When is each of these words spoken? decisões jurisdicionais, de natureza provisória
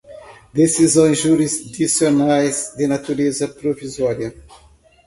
decisões 0.51 1.19
jurisdicionais, 1.19 2.73
de 2.75 2.87
natureza 2.87 3.47
provisória 3.47 4.33